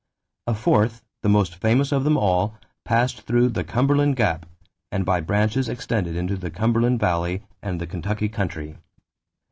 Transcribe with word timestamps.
A 0.47 0.55
fourth, 0.55 1.03
the 1.21 1.29
most 1.29 1.57
famous 1.61 1.91
of 1.91 2.03
them 2.05 2.17
all, 2.17 2.57
passed 2.85 3.21
through 3.21 3.49
the 3.49 3.63
Cumberland 3.63 4.15
Gap 4.15 4.47
and 4.91 5.05
by 5.05 5.21
branches 5.21 5.69
extended 5.69 6.15
into 6.15 6.35
the 6.35 6.49
Cumberland 6.49 6.99
valley 6.99 7.43
and 7.61 7.79
the 7.79 7.85
Kentucky 7.85 8.27
country. 8.27 8.77